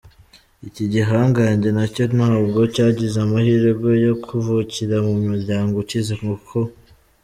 [0.67, 6.57] Iki gihangange nacyo ntabwo cyagize amahirwe yo kuvukira mu muryango ukize kuko.